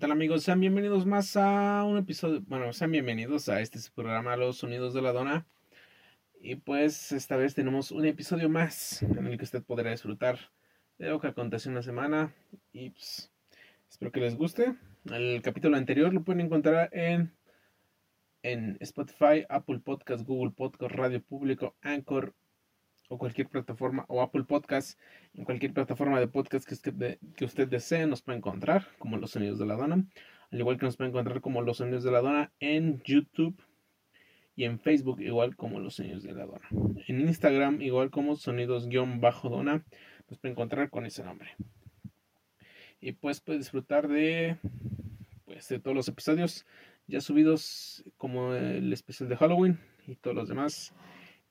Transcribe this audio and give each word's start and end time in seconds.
tal 0.00 0.12
amigos? 0.12 0.44
Sean 0.44 0.60
bienvenidos 0.60 1.04
más 1.04 1.36
a 1.36 1.84
un 1.84 1.98
episodio, 1.98 2.40
bueno, 2.46 2.72
sean 2.72 2.90
bienvenidos 2.90 3.50
a 3.50 3.60
este 3.60 3.78
programa 3.94 4.34
Los 4.34 4.56
Sonidos 4.56 4.94
de 4.94 5.02
la 5.02 5.12
Dona. 5.12 5.46
Y 6.40 6.54
pues 6.54 7.12
esta 7.12 7.36
vez 7.36 7.54
tenemos 7.54 7.90
un 7.90 8.06
episodio 8.06 8.48
más 8.48 9.02
en 9.02 9.26
el 9.26 9.36
que 9.36 9.44
usted 9.44 9.62
podrá 9.62 9.90
disfrutar 9.90 10.38
de 10.96 11.10
lo 11.10 11.20
que 11.20 11.26
aconteció 11.26 11.70
una 11.70 11.82
semana. 11.82 12.34
Y 12.72 12.90
pues 12.90 13.30
espero 13.90 14.10
que 14.10 14.20
les 14.20 14.36
guste. 14.36 14.74
El 15.04 15.42
capítulo 15.42 15.76
anterior 15.76 16.14
lo 16.14 16.24
pueden 16.24 16.40
encontrar 16.40 16.88
en, 16.92 17.36
en 18.42 18.78
Spotify, 18.80 19.44
Apple 19.50 19.80
Podcast, 19.80 20.24
Google 20.24 20.52
Podcast, 20.52 20.94
Radio 20.94 21.22
Público, 21.22 21.76
Anchor 21.82 22.34
o 23.10 23.18
cualquier 23.18 23.48
plataforma 23.48 24.04
o 24.08 24.22
Apple 24.22 24.44
Podcast, 24.44 24.98
en 25.34 25.44
cualquier 25.44 25.74
plataforma 25.74 26.20
de 26.20 26.28
podcast 26.28 26.64
que 26.64 27.44
usted, 27.44 27.68
desee, 27.68 28.06
nos 28.06 28.22
puede 28.22 28.38
encontrar 28.38 28.86
como 29.00 29.16
Los 29.16 29.32
Sonidos 29.32 29.58
de 29.58 29.66
la 29.66 29.74
Dona, 29.74 30.06
al 30.52 30.58
igual 30.58 30.78
que 30.78 30.86
nos 30.86 30.96
puede 30.96 31.10
encontrar 31.10 31.40
como 31.40 31.60
Los 31.60 31.78
Sonidos 31.78 32.04
de 32.04 32.12
la 32.12 32.20
Dona 32.20 32.52
en 32.60 33.02
YouTube 33.02 33.60
y 34.54 34.62
en 34.62 34.78
Facebook 34.78 35.20
igual 35.20 35.56
como 35.56 35.80
Los 35.80 35.96
Sonidos 35.96 36.22
de 36.22 36.32
la 36.34 36.46
Dona. 36.46 36.68
En 37.08 37.20
Instagram 37.20 37.82
igual 37.82 38.10
como 38.10 38.36
Sonidos-Dona, 38.36 39.84
nos 40.28 40.38
puede 40.38 40.52
encontrar 40.52 40.88
con 40.88 41.04
ese 41.04 41.24
nombre. 41.24 41.56
Y 43.00 43.12
pues 43.12 43.40
puede 43.40 43.58
disfrutar 43.58 44.06
de 44.06 44.56
pues 45.46 45.68
de 45.68 45.80
todos 45.80 45.96
los 45.96 46.06
episodios 46.06 46.64
ya 47.08 47.20
subidos 47.20 48.04
como 48.18 48.54
el 48.54 48.92
especial 48.92 49.28
de 49.28 49.36
Halloween 49.36 49.80
y 50.06 50.14
todos 50.14 50.36
los 50.36 50.48
demás 50.48 50.94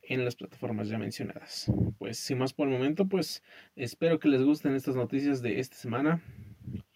en 0.10 0.26
las 0.26 0.36
plataformas 0.36 0.90
ya 0.90 0.98
mencionadas. 0.98 1.72
Pues 1.98 2.18
sin 2.18 2.40
más 2.40 2.52
por 2.52 2.68
el 2.68 2.74
momento, 2.74 3.08
pues 3.08 3.44
espero 3.76 4.20
que 4.20 4.28
les 4.28 4.44
gusten 4.44 4.76
estas 4.76 4.96
noticias 4.96 5.42
de 5.42 5.60
esta 5.60 5.78
semana 5.78 6.22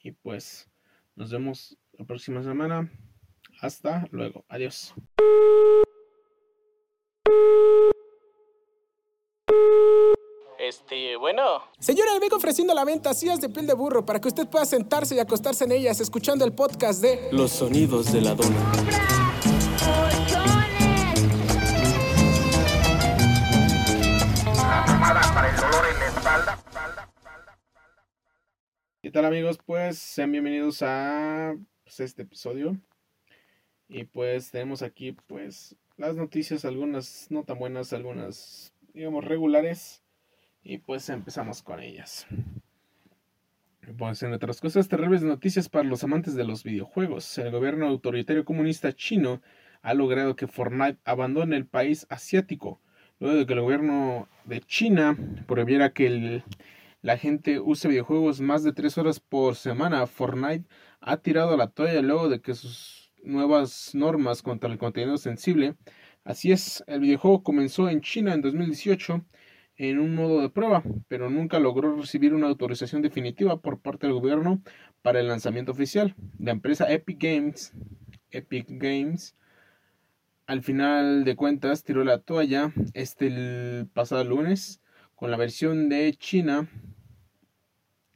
y 0.01 0.11
pues 0.11 0.69
nos 1.15 1.31
vemos 1.31 1.77
la 1.93 2.05
próxima 2.05 2.43
semana. 2.43 2.91
Hasta 3.61 4.07
luego. 4.11 4.43
Adiós. 4.49 4.93
Este, 10.59 11.15
bueno. 11.17 11.61
Señora, 11.77 12.13
le 12.13 12.19
vengo 12.19 12.37
ofreciendo 12.37 12.73
la 12.73 12.83
venta 12.83 13.13
sillas 13.13 13.39
de 13.39 13.49
piel 13.49 13.67
de 13.67 13.73
burro 13.73 14.05
para 14.05 14.19
que 14.19 14.29
usted 14.29 14.47
pueda 14.47 14.65
sentarse 14.65 15.15
y 15.15 15.19
acostarse 15.19 15.65
en 15.65 15.73
ellas 15.73 15.99
escuchando 15.99 16.45
el 16.45 16.53
podcast 16.53 17.01
de 17.01 17.29
Los 17.31 17.51
sonidos 17.51 18.11
de 18.11 18.21
la 18.21 18.33
dona. 18.33 19.22
Tal 29.13 29.25
amigos? 29.25 29.59
Pues 29.63 29.99
sean 29.99 30.31
bienvenidos 30.31 30.81
a 30.81 31.55
pues, 31.83 31.99
este 31.99 32.23
episodio. 32.23 32.79
Y 33.87 34.05
pues 34.05 34.49
tenemos 34.49 34.81
aquí 34.81 35.11
pues 35.27 35.75
las 35.97 36.15
noticias, 36.15 36.65
algunas 36.65 37.27
no 37.29 37.43
tan 37.43 37.59
buenas, 37.59 37.93
algunas 37.93 38.73
digamos 38.91 39.23
regulares. 39.23 40.03
Y 40.63 40.79
pues 40.79 41.09
empezamos 41.09 41.61
con 41.61 41.79
ellas. 41.79 42.25
Pues 43.99 44.23
en 44.23 44.33
otras 44.33 44.59
cosas, 44.59 44.87
terribles 44.87 45.21
noticias 45.21 45.69
para 45.69 45.87
los 45.87 46.03
amantes 46.03 46.33
de 46.33 46.45
los 46.45 46.63
videojuegos. 46.63 47.37
El 47.37 47.51
gobierno 47.51 47.85
autoritario 47.85 48.43
comunista 48.43 48.93
chino 48.93 49.43
ha 49.83 49.93
logrado 49.93 50.35
que 50.35 50.47
Fortnite 50.47 50.97
abandone 51.05 51.55
el 51.55 51.67
país 51.67 52.07
asiático 52.09 52.81
luego 53.19 53.37
de 53.37 53.45
que 53.45 53.53
el 53.53 53.61
gobierno 53.61 54.27
de 54.45 54.61
China 54.61 55.15
prohibiera 55.45 55.93
que 55.93 56.41
la 57.03 57.17
gente 57.17 57.59
use 57.59 57.89
videojuegos 57.89 58.39
más 58.39 58.63
de 58.63 58.71
tres 58.71 58.97
horas 58.97 59.19
por 59.19 59.55
semana, 59.55 60.07
Fortnite 60.07 60.65
ha 61.01 61.17
tirado 61.17 61.57
la 61.57 61.67
toalla 61.67 62.01
luego 62.01 62.29
de 62.29 62.39
que 62.41 62.55
sus 62.55 63.11
nuevas 63.23 63.93
normas 63.93 64.41
contra 64.41 64.71
el 64.71 64.77
contenido 64.77 65.17
sensible. 65.17 65.75
Así 66.23 66.53
es, 66.53 66.81
el 66.87 67.01
videojuego 67.01 67.43
comenzó 67.43 67.89
en 67.89 67.99
China 67.99 68.33
en 68.33 68.41
2018 68.41 69.21
en 69.75 69.99
un 69.99 70.15
modo 70.15 70.41
de 70.41 70.49
prueba, 70.49 70.81
pero 71.09 71.29
nunca 71.29 71.59
logró 71.59 71.93
recibir 71.97 72.33
una 72.33 72.47
autorización 72.47 73.01
definitiva 73.01 73.59
por 73.59 73.81
parte 73.81 74.07
del 74.07 74.13
gobierno 74.13 74.61
para 75.01 75.19
el 75.19 75.27
lanzamiento 75.27 75.73
oficial. 75.73 76.15
La 76.39 76.51
empresa 76.51 76.89
Epic 76.89 77.21
Games, 77.21 77.73
Epic 78.31 78.67
Games 78.69 79.35
al 80.47 80.63
final 80.63 81.25
de 81.25 81.35
cuentas 81.35 81.83
tiró 81.83 82.05
la 82.05 82.19
toalla 82.19 82.71
este 82.93 83.85
pasado 83.93 84.23
lunes 84.23 84.81
con 85.15 85.31
la 85.31 85.37
versión 85.37 85.89
de 85.89 86.13
China 86.13 86.69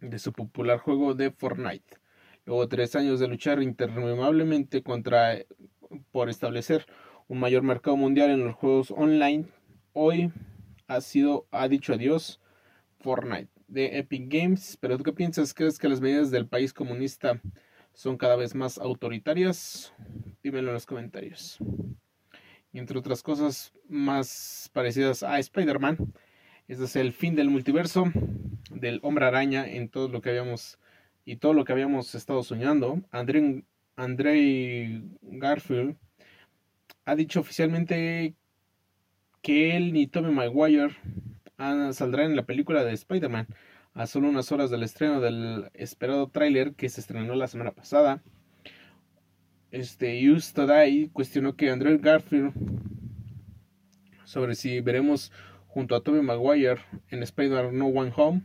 de 0.02 0.20
su 0.20 0.34
popular 0.34 0.80
juego 0.80 1.14
de 1.14 1.32
Fortnite. 1.32 1.98
Luego 2.46 2.68
tres 2.68 2.96
años 2.96 3.20
de 3.20 3.28
luchar 3.28 3.62
interminablemente 3.62 4.84
contra 4.84 5.38
por 6.12 6.30
establecer 6.30 6.86
un 7.28 7.40
mayor 7.40 7.64
mercado 7.64 7.98
mundial 7.98 8.30
en 8.30 8.46
los 8.46 8.56
juegos 8.56 8.92
online, 8.92 9.48
hoy 9.94 10.32
ha 10.88 11.02
sido 11.02 11.48
ha 11.52 11.68
dicho 11.68 11.94
adiós 11.94 12.40
Fortnite 13.00 13.50
de 13.68 13.98
Epic 13.98 14.32
Games. 14.32 14.78
Pero 14.80 14.98
tú 14.98 15.04
qué 15.04 15.14
piensas? 15.14 15.54
¿Crees 15.54 15.80
que 15.80 15.90
las 15.90 16.02
medidas 16.02 16.32
del 16.32 16.48
país 16.48 16.74
comunista 16.74 17.42
son 17.94 18.18
cada 18.18 18.36
vez 18.36 18.56
más 18.56 18.78
autoritarias? 18.78 19.94
Dímelo 20.42 20.70
en 20.70 20.74
los 20.74 20.86
comentarios 20.86 21.60
entre 22.80 23.00
otras 23.00 23.24
cosas 23.24 23.74
más 23.88 24.70
parecidas 24.74 25.24
a 25.24 25.40
Spider-Man. 25.40 26.14
Este 26.68 26.84
es 26.84 26.96
el 26.98 27.14
fin 27.14 27.36
del 27.36 27.50
multiverso 27.50 28.12
del 28.70 29.00
hombre 29.02 29.26
araña 29.26 29.68
en 29.68 29.90
todo 29.90 30.10
lo 30.10 30.22
que 30.22 30.30
habíamos 30.30 30.80
y 31.24 31.38
todo 31.38 31.54
lo 31.54 31.64
que 31.64 31.72
habíamos 31.72 32.14
estado 32.14 32.44
soñando. 32.44 33.02
André, 33.12 33.64
Garfield 35.22 35.96
ha 37.06 37.16
dicho 37.16 37.40
oficialmente 37.40 38.36
que 39.42 39.78
él 39.78 39.94
ni 39.94 40.08
Tommy 40.08 40.34
Maguire 40.34 40.96
saldrán 41.94 42.32
en 42.32 42.36
la 42.36 42.46
película 42.46 42.84
de 42.84 42.94
Spider-Man 42.94 43.48
a 43.94 44.06
solo 44.06 44.28
unas 44.28 44.52
horas 44.52 44.70
del 44.70 44.84
estreno 44.84 45.22
del 45.22 45.70
esperado 45.74 46.30
tráiler 46.30 46.74
que 46.74 46.90
se 46.90 47.02
estrenó 47.02 47.34
la 47.36 47.48
semana 47.48 47.72
pasada 47.72 48.22
este, 49.72 50.30
Use 50.30 50.54
Today 50.54 51.10
cuestionó 51.10 51.56
que 51.56 51.70
Andrew 51.70 52.00
Garfield 52.00 52.54
sobre 54.24 54.56
si 54.56 54.82
veremos 54.82 55.32
junto 55.78 55.96
a 55.96 56.02
Tobey 56.02 56.24
Maguire 56.24 56.82
en 57.12 57.22
Spider-Man 57.22 57.78
No 57.78 57.86
One 57.86 58.12
Home, 58.16 58.42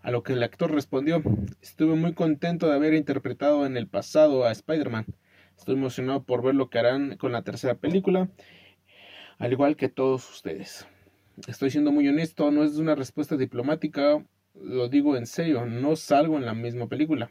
a 0.00 0.10
lo 0.10 0.22
que 0.22 0.32
el 0.32 0.42
actor 0.42 0.72
respondió, 0.72 1.22
estuve 1.60 1.94
muy 1.94 2.14
contento 2.14 2.66
de 2.66 2.74
haber 2.74 2.94
interpretado 2.94 3.66
en 3.66 3.76
el 3.76 3.86
pasado 3.86 4.46
a 4.46 4.52
Spider-Man, 4.52 5.04
estoy 5.58 5.74
emocionado 5.74 6.22
por 6.22 6.42
ver 6.42 6.54
lo 6.54 6.70
que 6.70 6.78
harán 6.78 7.18
con 7.18 7.32
la 7.32 7.42
tercera 7.42 7.74
película, 7.74 8.30
al 9.36 9.52
igual 9.52 9.76
que 9.76 9.90
todos 9.90 10.26
ustedes. 10.30 10.86
Estoy 11.46 11.70
siendo 11.70 11.92
muy 11.92 12.08
honesto, 12.08 12.50
no 12.50 12.64
es 12.64 12.78
una 12.78 12.94
respuesta 12.94 13.36
diplomática, 13.36 14.24
lo 14.54 14.88
digo 14.88 15.18
en 15.18 15.26
serio, 15.26 15.66
no 15.66 15.96
salgo 15.96 16.38
en 16.38 16.46
la 16.46 16.54
misma 16.54 16.88
película. 16.88 17.30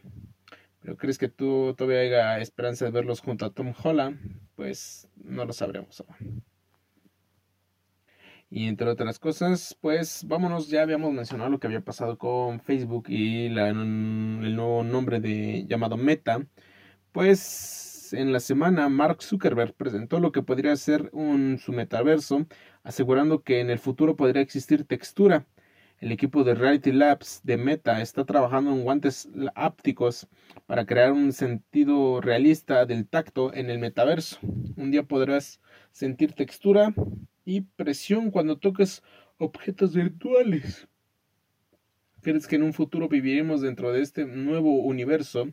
¿Pero 0.81 0.95
crees 0.95 1.17
que 1.17 1.28
tú 1.28 1.73
todavía 1.75 2.01
haya 2.01 2.38
esperanza 2.38 2.85
de 2.85 2.91
verlos 2.91 3.22
junto 3.22 3.47
a 3.47 3.49
Tom 3.49 3.73
Holland? 3.84 4.19
Pues 4.53 5.09
no 5.16 5.44
lo 5.44 5.53
sabremos 5.53 6.03
Y 8.50 8.68
entre 8.68 8.90
otras 8.90 9.19
cosas, 9.19 9.78
pues 9.81 10.24
vámonos, 10.25 10.69
ya 10.69 10.81
habíamos 10.81 11.12
mencionado 11.13 11.50
lo 11.50 11.59
que 11.59 11.68
había 11.68 11.81
pasado 11.81 12.18
con 12.18 12.62
Facebook 12.62 13.06
y 13.09 13.50
la, 13.50 13.69
el 13.69 14.56
nuevo 14.56 14.84
nombre 14.84 15.19
de 15.19 15.66
llamado 15.68 15.97
Meta. 15.97 16.46
Pues 17.12 18.13
en 18.13 18.31
la 18.31 18.40
semana 18.40 18.90
Mark 18.90 19.22
Zuckerberg 19.22 19.74
presentó 19.74 20.19
lo 20.19 20.31
que 20.31 20.44
podría 20.44 20.75
ser 20.78 21.09
un, 21.13 21.58
su 21.59 21.74
metaverso, 21.74 22.47
asegurando 22.84 23.44
que 23.44 23.59
en 23.59 23.69
el 23.69 23.80
futuro 23.80 24.16
podría 24.16 24.41
existir 24.41 24.85
textura 24.85 25.46
el 26.00 26.12
equipo 26.12 26.44
de 26.44 26.53
Reality 26.53 26.91
Labs 26.91 27.41
de 27.44 27.58
Meta 27.58 28.02
está 28.02 28.24
trabajando 28.24 28.72
en 28.72 28.84
guantes 28.84 29.29
ápticos 29.56 30.28
para 30.68 30.85
crear 30.85 31.12
un 31.12 31.34
sentido 31.34 32.22
realista 32.22 32.85
del 32.85 33.08
tacto 33.08 33.52
en 33.52 33.72
el 33.72 33.79
metaverso. 33.79 34.38
Un 34.76 34.91
día 34.91 35.03
podrás 35.03 35.59
sentir 35.91 36.34
textura 36.34 36.93
y 37.47 37.61
presión 37.61 38.29
cuando 38.29 38.58
toques 38.58 39.02
objetos 39.38 39.96
virtuales. 39.96 40.90
¿Crees 42.22 42.46
que 42.46 42.58
en 42.58 42.64
un 42.64 42.73
futuro 42.73 43.08
viviremos 43.08 43.61
dentro 43.61 43.94
de 43.94 44.02
este 44.02 44.26
nuevo 44.26 44.82
universo? 44.82 45.47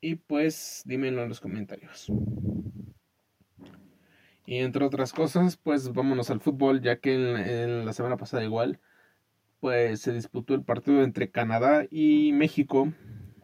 Y 0.00 0.14
pues 0.14 0.82
dímelo 0.86 1.22
en 1.22 1.28
los 1.28 1.40
comentarios. 1.40 2.10
Y 4.46 4.56
entre 4.56 4.82
otras 4.82 5.12
cosas, 5.12 5.58
pues 5.58 5.92
vámonos 5.92 6.30
al 6.30 6.40
fútbol, 6.40 6.80
ya 6.80 7.00
que 7.00 7.12
en 7.12 7.84
la 7.84 7.92
semana 7.92 8.16
pasada 8.16 8.42
igual 8.42 8.80
pues 9.60 10.00
se 10.00 10.14
disputó 10.14 10.54
el 10.54 10.62
partido 10.62 11.02
entre 11.02 11.30
Canadá 11.30 11.86
y 11.90 12.32
México, 12.32 12.94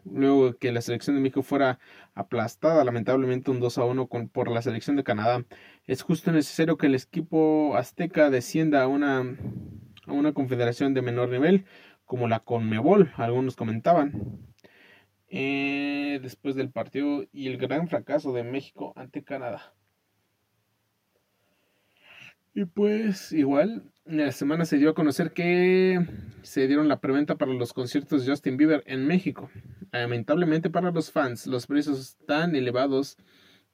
luego 0.05 0.57
que 0.57 0.71
la 0.71 0.81
selección 0.81 1.15
de 1.15 1.21
México 1.21 1.43
fuera 1.43 1.79
aplastada 2.13 2.83
lamentablemente 2.83 3.51
un 3.51 3.59
2 3.59 3.77
a 3.77 3.85
1 3.85 4.07
con, 4.07 4.29
por 4.29 4.49
la 4.51 4.61
selección 4.61 4.95
de 4.95 5.03
Canadá. 5.03 5.45
Es 5.85 6.01
justo 6.03 6.31
necesario 6.31 6.77
que 6.77 6.87
el 6.87 6.95
equipo 6.95 7.75
azteca 7.75 8.29
descienda 8.29 8.83
a 8.83 8.87
una, 8.87 9.19
a 10.07 10.11
una 10.13 10.33
confederación 10.33 10.93
de 10.93 11.01
menor 11.01 11.29
nivel, 11.29 11.65
como 12.05 12.27
la 12.27 12.39
Conmebol, 12.39 13.11
algunos 13.17 13.55
comentaban. 13.55 14.39
eh, 15.29 16.19
después 16.21 16.55
del 16.55 16.71
partido 16.71 17.25
y 17.31 17.47
el 17.47 17.57
gran 17.57 17.87
fracaso 17.87 18.33
de 18.33 18.43
México 18.43 18.93
ante 18.95 19.23
Canadá. 19.23 19.75
Y 22.57 22.63
pues 22.63 23.33
igual, 23.33 23.91
la 24.05 24.31
semana 24.31 24.63
se 24.63 24.77
dio 24.77 24.89
a 24.89 24.95
conocer 24.95 25.33
que 25.33 25.99
se 26.41 26.67
dieron 26.67 26.87
la 26.87 27.01
preventa 27.01 27.35
para 27.35 27.51
los 27.51 27.73
conciertos 27.73 28.23
de 28.25 28.31
Justin 28.31 28.55
Bieber 28.55 28.81
en 28.85 29.05
México. 29.05 29.51
Lamentablemente 29.91 30.69
para 30.69 30.91
los 30.91 31.11
fans, 31.11 31.47
los 31.47 31.67
precios 31.67 32.15
tan 32.25 32.55
elevados 32.55 33.17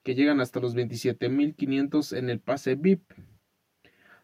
que 0.01 0.15
llegan 0.15 0.41
hasta 0.41 0.59
los 0.59 0.75
27.500 0.75 2.17
en 2.17 2.31
el 2.31 2.39
pase 2.39 2.73
VIP. 2.73 3.03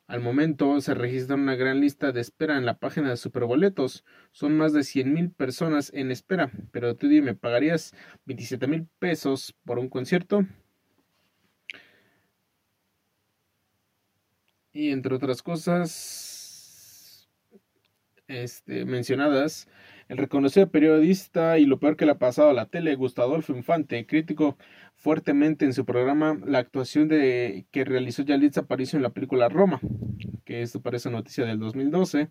Al 0.07 0.21
momento 0.21 0.81
se 0.81 0.95
registra 0.95 1.35
una 1.35 1.55
gran 1.55 1.79
lista 1.79 2.11
de 2.11 2.21
espera 2.21 2.57
en 2.57 2.65
la 2.65 2.79
página 2.79 3.11
de 3.11 3.17
Superboletos. 3.17 4.05
Son 4.31 4.57
más 4.57 4.73
de 4.73 4.79
100.000 4.79 5.35
personas 5.35 5.91
en 5.93 6.09
espera. 6.09 6.49
Pero 6.71 6.95
tú 6.95 7.07
dime, 7.07 7.35
¿pagarías 7.35 7.93
27.000 8.25 8.87
pesos 8.97 9.55
por 9.65 9.77
un 9.77 9.87
concierto? 9.87 10.47
Y 14.77 14.91
entre 14.91 15.15
otras 15.15 15.41
cosas 15.41 17.27
este, 18.27 18.85
mencionadas, 18.85 19.67
el 20.07 20.19
reconocido 20.19 20.69
periodista 20.69 21.57
y 21.57 21.65
lo 21.65 21.79
peor 21.79 21.97
que 21.97 22.05
le 22.05 22.11
ha 22.11 22.19
pasado 22.19 22.51
a 22.51 22.53
la 22.53 22.67
tele, 22.67 22.93
Gustavo 22.93 23.31
Adolfo 23.31 23.55
Infante, 23.55 24.05
crítico 24.05 24.55
fuertemente 24.93 25.65
en 25.65 25.73
su 25.73 25.83
programa 25.83 26.39
la 26.45 26.59
actuación 26.59 27.07
de, 27.07 27.65
que 27.71 27.85
realizó 27.85 28.21
Yalitza 28.21 28.61
Aparicio 28.61 28.97
en 28.97 29.03
la 29.03 29.09
película 29.09 29.49
Roma, 29.49 29.79
que 30.45 30.61
esto 30.61 30.79
parece 30.79 31.09
noticia 31.09 31.43
del 31.43 31.57
2012 31.57 32.27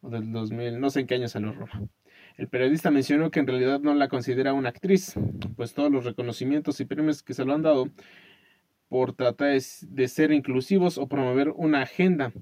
o 0.00 0.08
del 0.08 0.32
2000, 0.32 0.80
no 0.80 0.88
sé 0.88 1.00
en 1.00 1.06
qué 1.06 1.16
año 1.16 1.28
salió 1.28 1.52
Roma. 1.52 1.90
El 2.38 2.48
periodista 2.48 2.90
mencionó 2.90 3.30
que 3.30 3.40
en 3.40 3.48
realidad 3.48 3.80
no 3.80 3.92
la 3.92 4.08
considera 4.08 4.54
una 4.54 4.70
actriz, 4.70 5.12
pues 5.56 5.74
todos 5.74 5.92
los 5.92 6.06
reconocimientos 6.06 6.80
y 6.80 6.86
premios 6.86 7.22
que 7.22 7.34
se 7.34 7.44
lo 7.44 7.52
han 7.52 7.60
dado 7.60 7.90
por 8.88 9.14
tratar 9.14 9.60
de 9.60 10.08
ser 10.08 10.32
inclusivos 10.32 10.98
o 10.98 11.08
promover 11.08 11.50
una 11.50 11.82
agenda. 11.82 12.32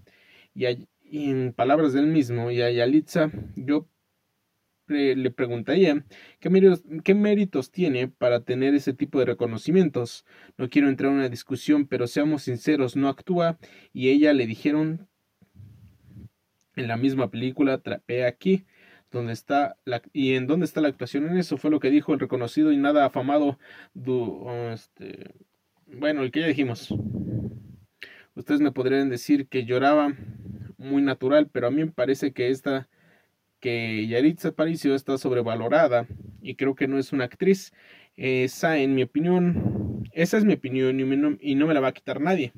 Y, 0.55 0.87
en 1.11 1.52
palabras 1.52 1.93
del 1.93 2.06
mismo, 2.06 2.50
y 2.50 2.62
a 2.62 2.70
Yalitza, 2.70 3.31
yo 3.56 3.88
le 4.87 5.31
preguntaría 5.31 6.05
¿qué 6.41 6.50
méritos, 6.50 6.82
qué 7.05 7.14
méritos 7.14 7.70
tiene 7.70 8.08
para 8.08 8.44
tener 8.44 8.75
ese 8.75 8.93
tipo 8.93 9.19
de 9.19 9.25
reconocimientos. 9.26 10.26
No 10.58 10.69
quiero 10.69 10.88
entrar 10.88 11.11
en 11.11 11.19
una 11.19 11.29
discusión, 11.29 11.87
pero 11.87 12.06
seamos 12.06 12.43
sinceros, 12.43 12.97
no 12.97 13.08
actúa 13.08 13.58
y 13.93 14.11
ella 14.11 14.32
le 14.35 14.47
dijeron 14.47 15.08
en 16.76 16.88
la 16.88 16.97
misma 16.97 17.31
película, 17.31 17.79
trapea 17.79 18.26
aquí, 18.29 18.67
donde 19.11 19.32
está 19.32 19.76
la, 19.85 20.02
y 20.12 20.35
en 20.35 20.47
dónde 20.47 20.67
está 20.67 20.81
la 20.81 20.88
actuación 20.88 21.26
en 21.29 21.38
eso, 21.38 21.56
fue 21.56 21.70
lo 21.70 21.81
que 21.81 21.90
dijo 21.90 22.12
el 22.12 22.20
reconocido 22.20 22.73
y 22.73 22.76
nada 22.76 23.05
afamado 23.06 23.58
este, 24.73 25.35
bueno, 25.99 26.23
el 26.23 26.31
que 26.31 26.41
ya 26.41 26.46
dijimos. 26.46 26.94
Ustedes 28.35 28.61
me 28.61 28.73
podrían 28.73 29.11
decir 29.11 29.49
que 29.49 29.64
lloraba 29.64 30.14
muy 30.76 31.02
natural, 31.02 31.49
pero 31.50 31.69
a 31.69 31.70
mí 31.70 31.85
me 31.85 31.93
parece 31.93 32.32
que 32.32 32.50
esta, 32.50 32.88
que 33.61 34.06
Yaritza 34.06 34.49
Aparicio 34.49 34.94
está 34.94 35.19
sobrevalorada 35.19 36.06
y 36.43 36.56
creo 36.56 36.75
que 36.75 36.88
no 36.88 36.99
es 36.99 37.12
una 37.12 37.25
actriz. 37.25 37.73
Esa, 38.17 38.79
en 38.79 38.94
mi 38.94 39.02
opinión, 39.02 40.05
esa 40.12 40.37
es 40.37 40.44
mi 40.44 40.55
opinión 40.55 41.00
y, 41.00 41.55
no, 41.55 41.67
me 41.67 41.75
la 41.75 41.81
va 41.81 41.88
a 41.88 41.93
quitar 41.93 42.20
nadie. 42.20 42.52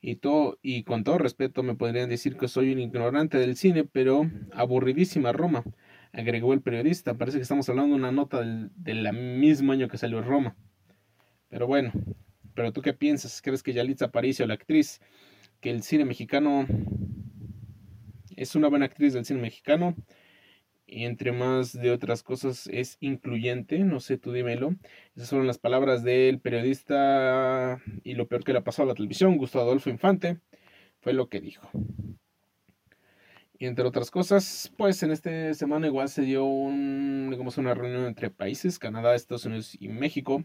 Y, 0.00 0.16
todo, 0.16 0.58
y 0.62 0.84
con 0.84 1.04
todo 1.04 1.18
respeto 1.18 1.62
me 1.62 1.74
podrían 1.74 2.08
decir 2.08 2.36
que 2.36 2.48
soy 2.48 2.72
un 2.72 2.78
ignorante 2.78 3.38
del 3.38 3.56
cine, 3.56 3.84
pero 3.84 4.30
aburridísima 4.52 5.32
Roma, 5.32 5.64
agregó 6.12 6.54
el 6.54 6.62
periodista. 6.62 7.18
Parece 7.18 7.38
que 7.38 7.42
estamos 7.42 7.68
hablando 7.68 7.94
de 7.94 8.00
una 8.00 8.12
nota 8.12 8.40
del, 8.40 8.70
del 8.76 9.12
mismo 9.12 9.72
año 9.72 9.88
que 9.88 9.98
salió 9.98 10.22
Roma. 10.22 10.56
Pero 11.50 11.66
bueno, 11.66 11.92
pero 12.54 12.72
tú 12.72 12.82
qué 12.82 12.92
piensas? 12.92 13.42
¿Crees 13.42 13.62
que 13.62 13.72
Yalitza 13.72 14.06
Aparicio, 14.06 14.46
la 14.46 14.54
actriz, 14.54 15.00
que 15.60 15.70
el 15.70 15.82
cine 15.82 16.04
mexicano 16.04 16.66
es 18.36 18.54
una 18.54 18.68
buena 18.68 18.86
actriz 18.86 19.12
del 19.12 19.24
cine 19.24 19.40
mexicano? 19.40 19.94
Y 20.86 21.04
entre 21.04 21.30
más 21.30 21.72
de 21.72 21.92
otras 21.92 22.24
cosas 22.24 22.66
es 22.66 22.96
incluyente, 23.00 23.78
no 23.80 24.00
sé, 24.00 24.18
tú 24.18 24.32
dímelo. 24.32 24.74
Esas 25.14 25.30
fueron 25.30 25.46
las 25.46 25.58
palabras 25.58 26.02
del 26.02 26.40
periodista 26.40 27.80
y 28.02 28.14
lo 28.14 28.26
peor 28.26 28.42
que 28.42 28.52
le 28.52 28.58
ha 28.58 28.64
pasado 28.64 28.88
a 28.88 28.92
la 28.92 28.96
televisión, 28.96 29.36
Gustavo 29.36 29.66
Adolfo 29.66 29.88
Infante, 29.88 30.40
fue 31.00 31.12
lo 31.12 31.28
que 31.28 31.40
dijo. 31.40 31.70
Y 33.60 33.66
entre 33.66 33.84
otras 33.86 34.10
cosas, 34.10 34.72
pues 34.78 35.02
en 35.02 35.10
esta 35.10 35.52
semana 35.52 35.86
igual 35.86 36.08
se 36.08 36.22
dio 36.22 36.46
un, 36.46 37.28
digamos, 37.30 37.58
una 37.58 37.74
reunión 37.74 38.06
entre 38.06 38.30
países, 38.30 38.78
Canadá, 38.78 39.14
Estados 39.14 39.44
Unidos 39.44 39.76
y 39.78 39.88
México, 39.88 40.42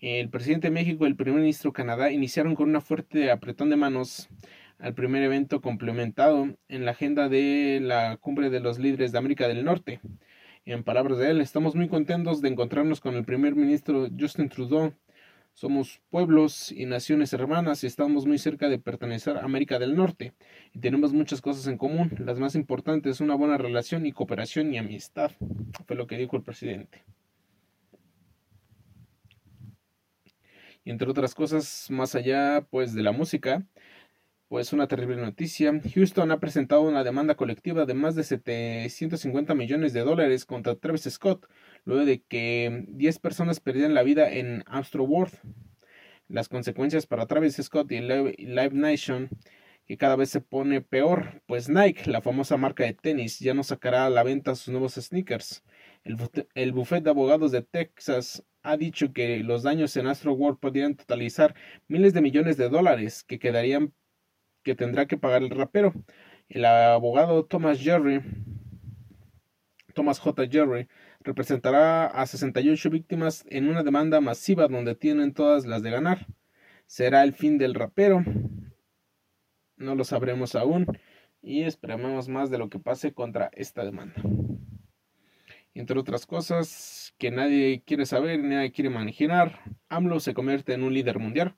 el 0.00 0.28
presidente 0.28 0.68
de 0.68 0.74
México 0.74 1.04
y 1.04 1.08
el 1.08 1.16
primer 1.16 1.40
ministro 1.40 1.70
de 1.70 1.74
Canadá 1.74 2.10
iniciaron 2.10 2.54
con 2.54 2.68
una 2.68 2.82
fuerte 2.82 3.30
apretón 3.30 3.70
de 3.70 3.76
manos 3.76 4.28
al 4.78 4.94
primer 4.94 5.22
evento 5.22 5.62
complementado 5.62 6.54
en 6.68 6.84
la 6.84 6.90
agenda 6.90 7.30
de 7.30 7.80
la 7.82 8.18
cumbre 8.18 8.50
de 8.50 8.60
los 8.60 8.78
líderes 8.78 9.12
de 9.12 9.18
América 9.18 9.48
del 9.48 9.64
Norte. 9.64 10.00
En 10.66 10.84
palabras 10.84 11.18
de 11.18 11.30
él, 11.30 11.40
estamos 11.40 11.74
muy 11.74 11.88
contentos 11.88 12.42
de 12.42 12.48
encontrarnos 12.48 13.00
con 13.00 13.14
el 13.14 13.24
primer 13.24 13.54
ministro 13.54 14.08
Justin 14.18 14.50
Trudeau. 14.50 14.92
Somos 15.54 16.02
pueblos 16.10 16.70
y 16.72 16.84
naciones 16.84 17.32
hermanas 17.32 17.82
y 17.82 17.86
estamos 17.86 18.26
muy 18.26 18.36
cerca 18.36 18.68
de 18.68 18.78
pertenecer 18.78 19.38
a 19.38 19.44
América 19.44 19.78
del 19.78 19.96
Norte 19.96 20.34
y 20.74 20.80
tenemos 20.80 21.14
muchas 21.14 21.40
cosas 21.40 21.66
en 21.68 21.78
común. 21.78 22.10
Las 22.18 22.38
más 22.38 22.54
importantes, 22.54 23.22
una 23.22 23.34
buena 23.34 23.56
relación 23.56 24.04
y 24.04 24.12
cooperación 24.12 24.74
y 24.74 24.76
amistad, 24.76 25.30
fue 25.86 25.96
lo 25.96 26.06
que 26.06 26.18
dijo 26.18 26.36
el 26.36 26.42
presidente. 26.42 27.05
Y 30.86 30.92
entre 30.92 31.10
otras 31.10 31.34
cosas, 31.34 31.88
más 31.90 32.14
allá 32.14 32.64
pues 32.70 32.94
de 32.94 33.02
la 33.02 33.10
música, 33.10 33.66
pues 34.46 34.72
una 34.72 34.86
terrible 34.86 35.16
noticia. 35.16 35.80
Houston 35.94 36.30
ha 36.30 36.38
presentado 36.38 36.82
una 36.82 37.02
demanda 37.02 37.34
colectiva 37.34 37.86
de 37.86 37.94
más 37.94 38.14
de 38.14 38.22
750 38.22 39.56
millones 39.56 39.92
de 39.92 40.02
dólares 40.02 40.46
contra 40.46 40.76
Travis 40.76 41.02
Scott, 41.10 41.50
luego 41.84 42.04
de 42.04 42.22
que 42.22 42.84
10 42.86 43.18
personas 43.18 43.58
perdieran 43.58 43.94
la 43.94 44.04
vida 44.04 44.30
en 44.30 44.62
Astroworld. 44.66 45.34
Las 46.28 46.48
consecuencias 46.48 47.04
para 47.04 47.26
Travis 47.26 47.56
Scott 47.56 47.90
y 47.90 48.00
Live 48.00 48.70
Nation 48.72 49.28
que 49.86 49.96
cada 49.96 50.14
vez 50.14 50.30
se 50.30 50.40
pone 50.40 50.82
peor, 50.82 51.42
pues 51.46 51.68
Nike, 51.68 52.08
la 52.08 52.22
famosa 52.22 52.56
marca 52.56 52.84
de 52.84 52.94
tenis, 52.94 53.40
ya 53.40 53.54
no 53.54 53.64
sacará 53.64 54.06
a 54.06 54.10
la 54.10 54.22
venta 54.22 54.54
sus 54.54 54.68
nuevos 54.68 54.94
sneakers. 54.94 55.64
El, 56.04 56.16
el 56.54 56.72
bufete 56.72 57.02
de 57.02 57.10
abogados 57.10 57.50
de 57.50 57.62
Texas 57.62 58.44
ha 58.66 58.76
dicho 58.76 59.12
que 59.12 59.38
los 59.38 59.62
daños 59.62 59.96
en 59.96 60.08
Astro 60.08 60.32
World 60.32 60.58
podrían 60.58 60.96
totalizar 60.96 61.54
miles 61.86 62.12
de 62.14 62.20
millones 62.20 62.56
de 62.56 62.68
dólares 62.68 63.22
que 63.22 63.38
quedarían 63.38 63.94
que 64.64 64.74
tendrá 64.74 65.06
que 65.06 65.16
pagar 65.16 65.42
el 65.42 65.50
rapero. 65.50 65.94
El 66.48 66.64
abogado 66.64 67.44
Thomas 67.44 67.78
Jerry, 67.80 68.20
Thomas 69.94 70.18
J. 70.18 70.48
Jerry, 70.48 70.88
representará 71.20 72.06
a 72.06 72.26
68 72.26 72.90
víctimas 72.90 73.44
en 73.48 73.68
una 73.68 73.84
demanda 73.84 74.20
masiva 74.20 74.66
donde 74.66 74.96
tienen 74.96 75.32
todas 75.32 75.64
las 75.64 75.82
de 75.82 75.90
ganar. 75.90 76.26
¿Será 76.86 77.22
el 77.22 77.32
fin 77.32 77.58
del 77.58 77.74
rapero? 77.74 78.24
No 79.76 79.94
lo 79.94 80.04
sabremos 80.04 80.56
aún 80.56 80.86
y 81.40 81.62
esperamos 81.62 82.28
más 82.28 82.50
de 82.50 82.58
lo 82.58 82.68
que 82.68 82.80
pase 82.80 83.12
contra 83.12 83.50
esta 83.54 83.84
demanda 83.84 84.20
entre 85.78 85.98
otras 85.98 86.26
cosas 86.26 87.14
que 87.18 87.30
nadie 87.30 87.82
quiere 87.84 88.06
saber, 88.06 88.42
nadie 88.42 88.72
quiere 88.72 88.90
imaginar, 88.90 89.60
AMLO 89.88 90.20
se 90.20 90.34
convierte 90.34 90.74
en 90.74 90.82
un 90.82 90.94
líder 90.94 91.18
mundial. 91.18 91.56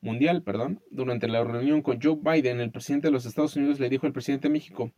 Mundial, 0.00 0.42
perdón. 0.42 0.82
Durante 0.90 1.28
la 1.28 1.44
reunión 1.44 1.82
con 1.82 2.00
Joe 2.00 2.18
Biden, 2.22 2.60
el 2.60 2.70
presidente 2.70 3.08
de 3.08 3.12
los 3.12 3.26
Estados 3.26 3.56
Unidos 3.56 3.80
le 3.80 3.90
dijo 3.90 4.06
al 4.06 4.12
presidente 4.14 4.48
de 4.48 4.52
México: 4.52 4.92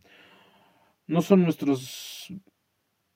No 1.06 1.22
son 1.22 1.42
nuestros, 1.42 2.32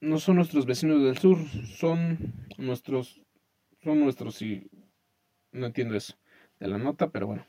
no 0.00 0.19
son 0.19 0.37
nuestros 0.37 0.67
vecinos 0.67 1.03
del 1.03 1.19
sur, 1.19 1.38
son 1.79 2.49
nuestros, 2.59 3.23
son 3.85 4.00
nuestros 4.00 4.43
y 4.43 4.69
no 5.53 5.67
entiendo 5.67 5.95
eso 5.95 6.17
de 6.59 6.69
la 6.69 6.79
nota, 6.79 7.11
pero 7.11 7.26
bueno. 7.26 7.47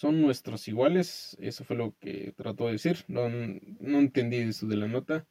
Son 0.00 0.22
nuestros 0.22 0.66
iguales. 0.66 1.36
Eso 1.40 1.62
fue 1.62 1.76
lo 1.76 1.94
que 2.00 2.32
trató 2.34 2.66
de 2.66 2.72
decir. 2.72 3.04
No, 3.06 3.28
no 3.28 3.98
entendí 3.98 4.38
eso 4.38 4.66
de 4.66 4.76
la 4.76 4.88
nota. 4.88 5.26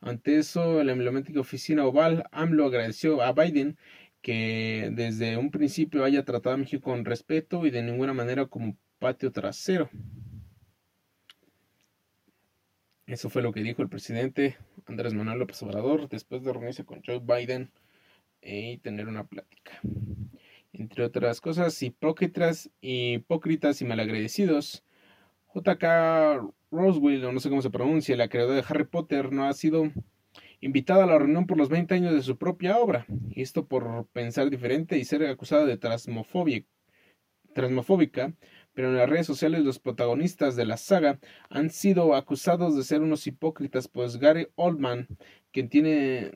Ante 0.00 0.38
eso, 0.38 0.82
la 0.82 0.92
emblemática 0.92 1.38
oficina 1.38 1.86
oval, 1.86 2.24
AMLO 2.32 2.66
agradeció 2.66 3.22
a 3.22 3.32
Biden 3.32 3.78
que 4.20 4.90
desde 4.92 5.36
un 5.36 5.52
principio 5.52 6.04
haya 6.04 6.24
tratado 6.24 6.56
a 6.56 6.58
México 6.58 6.90
con 6.90 7.04
respeto 7.04 7.66
y 7.66 7.70
de 7.70 7.84
ninguna 7.84 8.12
manera 8.12 8.46
como 8.46 8.76
patio 8.98 9.30
trasero. 9.30 9.88
Eso 13.06 13.30
fue 13.30 13.42
lo 13.42 13.52
que 13.52 13.62
dijo 13.62 13.80
el 13.80 13.88
presidente 13.88 14.56
Andrés 14.86 15.14
Manuel 15.14 15.38
López 15.38 15.62
Obrador 15.62 16.08
después 16.08 16.42
de 16.42 16.52
reunirse 16.52 16.84
con 16.84 17.00
Joe 17.06 17.20
Biden 17.20 17.70
y 18.42 18.78
tener 18.78 19.06
una 19.06 19.28
plática 19.28 19.80
entre 20.80 21.04
otras 21.04 21.42
cosas, 21.42 21.82
hipócritas, 21.82 22.70
hipócritas 22.80 23.82
y 23.82 23.84
malagradecidos. 23.84 24.82
JK 25.54 25.84
Roswell, 26.70 27.24
o 27.26 27.32
no 27.32 27.40
sé 27.40 27.50
cómo 27.50 27.60
se 27.60 27.70
pronuncia, 27.70 28.16
la 28.16 28.28
creadora 28.28 28.56
de 28.56 28.64
Harry 28.66 28.84
Potter, 28.84 29.30
no 29.30 29.44
ha 29.44 29.52
sido 29.52 29.92
invitada 30.60 31.04
a 31.04 31.06
la 31.06 31.18
reunión 31.18 31.46
por 31.46 31.58
los 31.58 31.68
20 31.68 31.94
años 31.94 32.14
de 32.14 32.22
su 32.22 32.38
propia 32.38 32.78
obra, 32.78 33.04
y 33.28 33.42
esto 33.42 33.66
por 33.66 34.06
pensar 34.06 34.48
diferente 34.48 34.96
y 34.96 35.04
ser 35.04 35.26
acusada 35.26 35.66
de 35.66 35.76
transmofóbica, 35.76 38.32
pero 38.72 38.88
en 38.88 38.96
las 38.96 39.10
redes 39.10 39.26
sociales 39.26 39.62
los 39.62 39.80
protagonistas 39.80 40.56
de 40.56 40.64
la 40.64 40.78
saga 40.78 41.18
han 41.50 41.68
sido 41.68 42.14
acusados 42.14 42.74
de 42.74 42.84
ser 42.84 43.02
unos 43.02 43.26
hipócritas, 43.26 43.88
pues 43.88 44.16
Gary 44.16 44.48
Oldman, 44.54 45.08
quien 45.52 45.68
tiene 45.68 46.30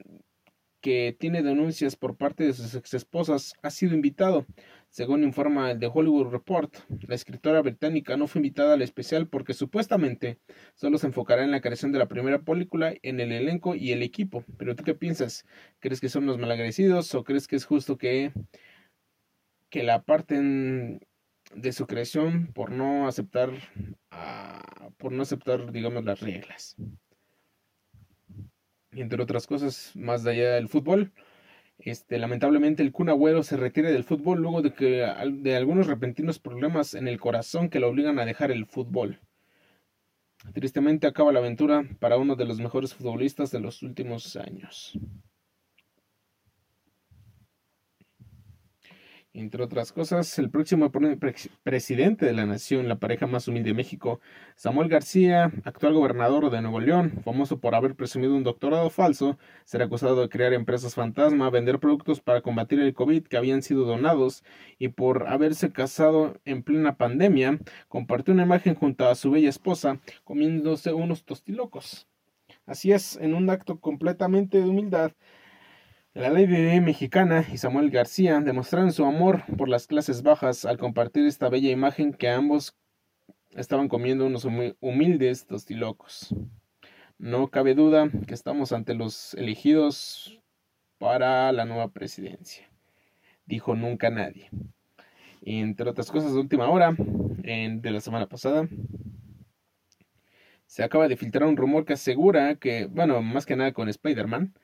que 0.84 1.16
tiene 1.18 1.42
denuncias 1.42 1.96
por 1.96 2.14
parte 2.14 2.44
de 2.44 2.52
sus 2.52 2.74
exesposas, 2.74 3.54
ha 3.62 3.70
sido 3.70 3.94
invitado. 3.94 4.44
Según 4.90 5.24
informa 5.24 5.70
el 5.70 5.78
The 5.78 5.86
Hollywood 5.86 6.30
Report, 6.30 6.76
la 7.08 7.14
escritora 7.14 7.62
británica 7.62 8.18
no 8.18 8.26
fue 8.26 8.40
invitada 8.40 8.74
al 8.74 8.82
especial 8.82 9.26
porque 9.26 9.54
supuestamente 9.54 10.40
solo 10.74 10.98
se 10.98 11.06
enfocará 11.06 11.42
en 11.42 11.52
la 11.52 11.62
creación 11.62 11.90
de 11.90 12.00
la 12.00 12.06
primera 12.06 12.42
película, 12.42 12.92
en 13.00 13.18
el 13.18 13.32
elenco 13.32 13.74
y 13.74 13.92
el 13.92 14.02
equipo. 14.02 14.44
Pero 14.58 14.76
tú 14.76 14.84
qué 14.84 14.94
piensas? 14.94 15.46
¿Crees 15.80 16.02
que 16.02 16.10
son 16.10 16.26
los 16.26 16.36
malagradecidos 16.36 17.14
o 17.14 17.24
crees 17.24 17.48
que 17.48 17.56
es 17.56 17.64
justo 17.64 17.96
que, 17.96 18.32
que 19.70 19.84
la 19.84 20.02
parten 20.02 21.00
de 21.54 21.72
su 21.72 21.86
creación 21.86 22.52
por 22.52 22.70
no 22.70 23.08
aceptar, 23.08 23.48
uh, 23.48 24.90
por 24.98 25.12
no 25.12 25.22
aceptar, 25.22 25.72
digamos, 25.72 26.04
las 26.04 26.20
reglas? 26.20 26.76
Entre 28.96 29.22
otras 29.22 29.46
cosas 29.46 29.92
más 29.94 30.22
de 30.24 30.32
allá 30.32 30.54
del 30.54 30.68
fútbol. 30.68 31.12
Este, 31.78 32.18
lamentablemente 32.18 32.82
el 32.82 32.92
Kun 32.92 33.08
Agüero 33.08 33.42
se 33.42 33.56
retira 33.56 33.90
del 33.90 34.04
fútbol 34.04 34.40
luego 34.40 34.62
de 34.62 34.72
que 34.72 35.06
de 35.32 35.56
algunos 35.56 35.86
repentinos 35.86 36.38
problemas 36.38 36.94
en 36.94 37.08
el 37.08 37.20
corazón 37.20 37.68
que 37.68 37.80
lo 37.80 37.88
obligan 37.88 38.18
a 38.18 38.24
dejar 38.24 38.50
el 38.50 38.66
fútbol. 38.66 39.20
Tristemente 40.52 41.06
acaba 41.06 41.32
la 41.32 41.38
aventura 41.38 41.84
para 42.00 42.16
uno 42.16 42.36
de 42.36 42.44
los 42.44 42.58
mejores 42.58 42.94
futbolistas 42.94 43.50
de 43.50 43.60
los 43.60 43.82
últimos 43.82 44.36
años. 44.36 44.98
Entre 49.36 49.64
otras 49.64 49.90
cosas, 49.90 50.38
el 50.38 50.48
próximo 50.48 50.92
presidente 51.64 52.24
de 52.24 52.32
la 52.32 52.46
nación, 52.46 52.88
la 52.88 53.00
pareja 53.00 53.26
más 53.26 53.48
humilde 53.48 53.70
de 53.70 53.74
México, 53.74 54.20
Samuel 54.54 54.88
García, 54.88 55.50
actual 55.64 55.94
gobernador 55.94 56.50
de 56.50 56.62
Nuevo 56.62 56.78
León, 56.78 57.20
famoso 57.24 57.58
por 57.58 57.74
haber 57.74 57.96
presumido 57.96 58.36
un 58.36 58.44
doctorado 58.44 58.90
falso, 58.90 59.36
ser 59.64 59.82
acusado 59.82 60.20
de 60.22 60.28
crear 60.28 60.52
empresas 60.52 60.94
fantasma, 60.94 61.50
vender 61.50 61.80
productos 61.80 62.20
para 62.20 62.42
combatir 62.42 62.78
el 62.78 62.94
COVID 62.94 63.24
que 63.24 63.36
habían 63.36 63.62
sido 63.62 63.84
donados 63.84 64.44
y 64.78 64.90
por 64.90 65.26
haberse 65.26 65.72
casado 65.72 66.40
en 66.44 66.62
plena 66.62 66.96
pandemia, 66.96 67.58
compartió 67.88 68.34
una 68.34 68.44
imagen 68.44 68.76
junto 68.76 69.08
a 69.08 69.16
su 69.16 69.32
bella 69.32 69.48
esposa 69.48 69.98
comiéndose 70.22 70.92
unos 70.92 71.24
tostilocos. 71.24 72.06
Así 72.66 72.92
es, 72.92 73.16
en 73.16 73.34
un 73.34 73.50
acto 73.50 73.80
completamente 73.80 74.58
de 74.58 74.68
humildad, 74.68 75.10
la 76.14 76.30
ley 76.30 76.46
de 76.46 76.80
mexicana 76.80 77.44
y 77.52 77.58
Samuel 77.58 77.90
García 77.90 78.38
demostraron 78.38 78.92
su 78.92 79.04
amor 79.04 79.42
por 79.58 79.68
las 79.68 79.88
clases 79.88 80.22
bajas 80.22 80.64
al 80.64 80.78
compartir 80.78 81.26
esta 81.26 81.48
bella 81.48 81.70
imagen 81.70 82.12
que 82.12 82.28
ambos 82.28 82.76
estaban 83.56 83.88
comiendo 83.88 84.24
unos 84.24 84.46
humildes 84.80 85.46
tostilocos. 85.46 86.32
No 87.18 87.48
cabe 87.48 87.74
duda 87.74 88.10
que 88.28 88.34
estamos 88.34 88.70
ante 88.70 88.94
los 88.94 89.34
elegidos 89.34 90.40
para 90.98 91.50
la 91.50 91.64
nueva 91.64 91.88
presidencia, 91.88 92.70
dijo 93.44 93.74
nunca 93.74 94.08
nadie. 94.08 94.50
Entre 95.42 95.90
otras 95.90 96.12
cosas 96.12 96.32
de 96.32 96.38
última 96.38 96.68
hora, 96.70 96.94
de 96.96 97.90
la 97.90 98.00
semana 98.00 98.28
pasada, 98.28 98.68
se 100.66 100.84
acaba 100.84 101.08
de 101.08 101.16
filtrar 101.16 101.48
un 101.48 101.56
rumor 101.56 101.84
que 101.84 101.94
asegura 101.94 102.54
que, 102.54 102.86
bueno, 102.86 103.20
más 103.20 103.46
que 103.46 103.56
nada 103.56 103.72
con 103.72 103.88
Spider-Man, 103.88 104.54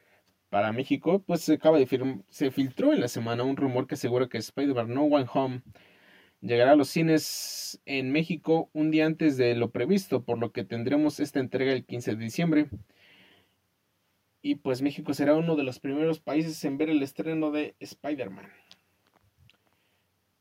para 0.50 0.72
México, 0.72 1.22
pues 1.24 1.42
se 1.42 1.54
acaba 1.54 1.78
de 1.78 2.22
se 2.28 2.50
filtró 2.50 2.92
en 2.92 3.00
la 3.00 3.08
semana 3.08 3.44
un 3.44 3.56
rumor 3.56 3.86
que 3.86 3.94
asegura 3.94 4.28
que 4.28 4.38
Spider-Man 4.38 4.92
No 4.92 5.04
One 5.04 5.26
Home 5.32 5.62
llegará 6.40 6.72
a 6.72 6.76
los 6.76 6.88
cines 6.88 7.80
en 7.86 8.10
México 8.10 8.68
un 8.72 8.90
día 8.90 9.06
antes 9.06 9.36
de 9.36 9.54
lo 9.54 9.70
previsto, 9.70 10.24
por 10.24 10.38
lo 10.38 10.50
que 10.52 10.64
tendremos 10.64 11.20
esta 11.20 11.38
entrega 11.38 11.72
el 11.72 11.84
15 11.84 12.16
de 12.16 12.24
diciembre. 12.24 12.66
Y 14.42 14.56
pues 14.56 14.82
México 14.82 15.14
será 15.14 15.36
uno 15.36 15.54
de 15.54 15.62
los 15.62 15.78
primeros 15.78 16.18
países 16.18 16.64
en 16.64 16.78
ver 16.78 16.90
el 16.90 17.02
estreno 17.02 17.52
de 17.52 17.76
Spider-Man. 17.78 18.48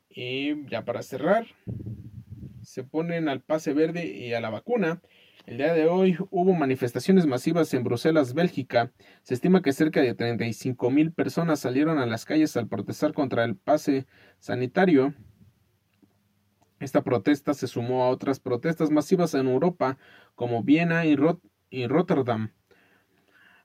Y 0.10 0.66
ya 0.68 0.86
para 0.86 1.04
cerrar, 1.04 1.46
se 2.64 2.84
ponen 2.84 3.30
al 3.30 3.42
pase 3.42 3.74
verde 3.74 4.08
y 4.08 4.34
a 4.34 4.42
la 4.42 4.50
vacuna 4.50 5.02
el 5.50 5.58
día 5.58 5.74
de 5.74 5.88
hoy 5.88 6.16
hubo 6.30 6.54
manifestaciones 6.54 7.26
masivas 7.26 7.74
en 7.74 7.84
Bruselas, 7.84 8.36
Bélgica. 8.36 8.92
Se 9.24 9.34
estima 9.34 9.64
que 9.64 9.74
cerca 9.74 10.00
de 10.00 10.14
35 10.14 10.92
mil 10.92 11.12
personas 11.12 11.60
salieron 11.60 11.98
a 11.98 12.06
las 12.06 12.24
calles 12.26 12.56
al 12.56 12.68
protestar 12.68 13.14
contra 13.14 13.46
el 13.46 13.56
pase 13.56 14.06
sanitario. 14.38 15.16
Esta 16.80 17.04
protesta 17.04 17.56
se 17.56 17.66
sumó 17.66 18.04
a 18.04 18.10
otras 18.10 18.40
protestas 18.40 18.92
masivas 18.92 19.34
en 19.34 19.48
Europa, 19.48 19.98
como 20.36 20.62
Viena 20.62 21.08
y, 21.08 21.18
y 21.72 21.88
Rotterdam. 21.88 22.52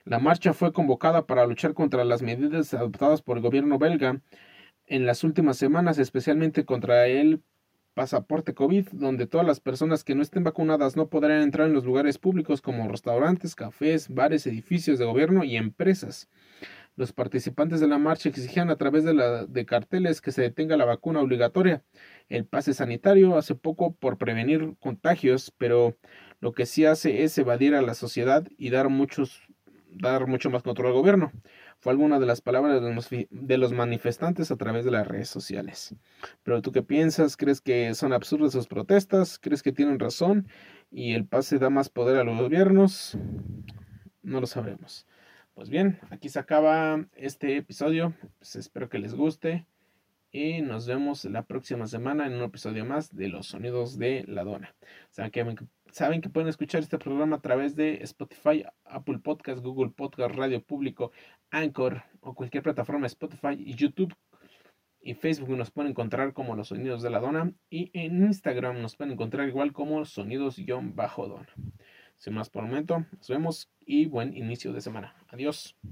La 0.07 0.19
marcha 0.19 0.55
fue 0.55 0.73
convocada 0.73 1.27
para 1.27 1.47
luchar 1.47 1.75
contra 1.75 2.03
las 2.07 2.23
medidas 2.23 2.73
adoptadas 2.73 3.21
por 3.21 3.37
el 3.37 3.43
gobierno 3.43 3.79
belga 3.79 4.23
en 4.87 5.05
las 5.05 5.23
últimas 5.23 5.59
semanas, 5.59 5.99
especialmente 5.99 6.65
contra 6.65 7.09
el 7.09 7.43
pasaporte 7.95 8.55
COVID, 8.55 8.89
donde 8.93 9.27
todas 9.27 9.47
las 9.47 9.61
personas 9.61 10.05
que 10.05 10.15
no 10.15 10.23
estén 10.23 10.45
vacunadas 10.45 10.97
no 10.97 11.09
podrán 11.09 11.43
entrar 11.43 11.69
en 11.69 11.75
los 11.75 11.85
lugares 11.85 12.19
públicos 12.19 12.61
como 12.61 12.89
restaurantes, 12.89 13.55
cafés, 13.55 14.09
bares, 14.09 14.47
edificios 14.47 14.99
de 14.99 15.05
gobierno 15.05 15.45
y 15.45 15.57
empresas. 15.57 16.29
Los 16.97 17.13
participantes 17.13 17.81
de 17.81 17.89
la 17.89 17.99
marcha 17.99 18.29
exigían 18.29 18.71
a 18.71 18.77
través 18.77 19.05
de, 19.05 19.15
la, 19.15 19.47
de 19.47 19.67
carteles 19.67 20.21
que 20.21 20.33
se 20.33 20.43
detenga 20.43 20.77
la 20.77 20.85
vacuna 20.85 21.21
obligatoria, 21.21 21.83
el 22.29 22.45
pase 22.45 22.75
sanitario 22.75 23.37
hace 23.37 23.55
poco 23.55 23.95
por 23.95 24.19
prevenir 24.19 24.77
contagios, 24.79 25.53
pero 25.59 25.97
lo 26.41 26.53
que 26.53 26.67
sí 26.67 26.85
hace 26.85 27.25
es 27.25 27.37
evadir 27.39 27.75
a 27.75 27.83
la 27.83 27.95
sociedad 27.95 28.47
y 28.59 28.71
dar 28.71 28.89
muchos 28.89 29.41
dar 29.97 30.27
mucho 30.27 30.51
más 30.51 30.65
control 30.65 30.89
al 30.89 30.95
gobierno 30.95 31.33
fue 31.85 31.93
alguna 31.93 32.19
de 32.19 32.25
las 32.25 32.41
palabras 32.41 32.81
de 32.81 33.59
los 33.59 33.73
manifestantes 33.73 34.51
a 34.51 34.57
través 34.57 34.87
de 34.87 34.91
las 34.91 35.07
redes 35.07 35.29
sociales. 35.29 35.95
Pero 36.43 36.63
tú 36.63 36.73
qué 36.73 36.83
piensas? 36.83 37.37
¿Crees 37.37 37.61
que 37.61 37.95
son 37.95 38.15
absurdas 38.15 38.53
sus 38.53 38.69
protestas? 38.69 39.39
¿Crees 39.39 39.63
que 39.63 39.71
tienen 39.71 39.99
razón 39.99 40.49
y 40.91 41.13
el 41.13 41.27
pase 41.27 41.59
da 41.59 41.69
más 41.69 41.91
poder 41.91 42.17
a 42.17 42.25
los 42.25 42.41
gobiernos? 42.41 43.19
No 44.23 44.41
lo 44.41 44.47
sabemos. 44.47 45.07
Pues 45.53 45.69
bien, 45.69 46.01
aquí 46.09 46.31
se 46.31 46.39
acaba 46.39 47.05
este 47.17 47.59
episodio. 47.59 48.15
Pues 48.39 48.57
espero 48.57 48.89
que 48.89 48.99
les 48.99 49.15
guste. 49.15 49.67
Y 50.33 50.63
nos 50.63 50.87
vemos 50.87 51.27
la 51.27 51.43
próxima 51.43 51.87
semana 51.87 52.27
en 52.27 52.33
un 52.33 52.45
episodio 52.45 52.87
más 52.87 53.15
de 53.15 53.29
Los 53.29 53.49
Sonidos 53.49 53.99
de 53.99 54.25
la 54.27 54.43
Dona. 54.43 54.75
Saben 55.11 55.31
que 55.31 55.45
Saben 55.95 56.21
que 56.21 56.29
pueden 56.29 56.49
escuchar 56.49 56.83
este 56.83 56.99
programa 56.99 57.37
a 57.37 57.41
través 57.41 57.77
de 57.77 58.03
Spotify, 58.03 58.65
Apple 58.85 59.21
Podcast, 59.21 59.63
Google 59.63 59.93
Podcast, 59.93 60.35
Radio 60.35 60.61
Público, 60.61 61.13
Anchor 61.53 62.03
o 62.19 62.35
cualquier 62.35 62.65
plataforma 62.65 63.07
Spotify 63.07 63.55
y 63.57 63.77
YouTube. 63.77 64.13
Y 65.01 65.15
Facebook 65.15 65.51
nos 65.51 65.71
pueden 65.71 65.93
encontrar 65.93 66.33
como 66.33 66.57
Los 66.57 66.67
Sonidos 66.67 67.01
de 67.01 67.11
la 67.11 67.21
Dona. 67.21 67.53
Y 67.71 67.93
en 67.93 68.25
Instagram 68.25 68.83
nos 68.83 68.97
pueden 68.97 69.13
encontrar 69.13 69.47
igual 69.47 69.73
como 69.73 70.05
Sonidos-Dona. 70.05 71.47
Sin 72.17 72.35
más 72.35 72.51
por 72.51 72.65
el 72.65 72.71
momento, 72.71 73.07
nos 73.17 73.29
vemos 73.29 73.71
y 73.79 74.07
buen 74.07 74.37
inicio 74.37 74.73
de 74.73 74.81
semana. 74.81 75.15
Adiós. 75.29 75.77